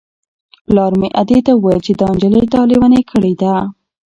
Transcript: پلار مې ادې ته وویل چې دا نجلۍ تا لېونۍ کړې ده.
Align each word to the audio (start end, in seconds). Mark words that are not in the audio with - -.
پلار 0.67 0.91
مې 0.99 1.07
ادې 1.21 1.39
ته 1.45 1.51
وویل 1.55 1.79
چې 1.85 1.91
دا 2.01 2.07
نجلۍ 2.15 2.45
تا 2.53 2.59
لېونۍ 2.69 3.01
کړې 3.11 3.33
ده. 3.41 3.55